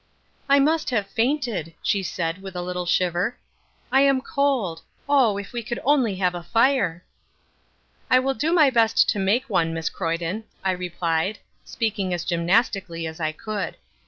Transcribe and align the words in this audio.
"I 0.49 0.57
must 0.57 0.89
have 0.89 1.05
fainted," 1.05 1.75
she 1.83 2.01
said, 2.01 2.41
with 2.41 2.55
a 2.55 2.63
little 2.63 2.87
shiver. 2.87 3.37
"I 3.91 4.01
am 4.01 4.19
cold. 4.19 4.81
Oh, 5.07 5.37
if 5.37 5.53
we 5.53 5.61
could 5.61 5.79
only 5.85 6.15
have 6.15 6.33
a 6.33 6.41
fire." 6.41 7.03
"I 8.09 8.17
will 8.17 8.33
do 8.33 8.51
my 8.51 8.71
best 8.71 9.07
to 9.09 9.19
make 9.19 9.47
one, 9.47 9.75
Miss 9.75 9.91
Croyden," 9.91 10.45
I 10.63 10.71
replied, 10.71 11.37
speaking 11.65 12.15
as 12.15 12.25
gymnastically 12.25 13.05
as 13.05 13.19
I 13.19 13.31
could. 13.31 13.77